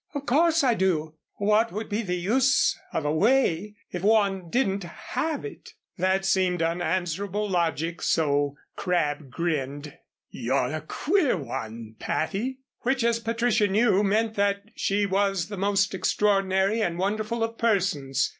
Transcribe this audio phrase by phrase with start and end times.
[0.15, 1.13] "Of course I do.
[1.35, 6.63] What would be the use of a way, if one didn't have it?" That seemed
[6.63, 9.95] unanswerable logic, so Crabb grinned.
[10.31, 15.93] "You're a queer one, Patty," which, as Patricia knew, meant that she was the most
[15.93, 18.27] extraordinary and wonderful of persons.